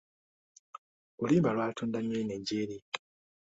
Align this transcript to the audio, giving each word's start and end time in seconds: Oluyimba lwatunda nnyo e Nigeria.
Oluyimba 1.21 1.53
lwatunda 1.55 1.97
nnyo 2.01 2.17
e 2.21 2.25
Nigeria. 2.31 2.81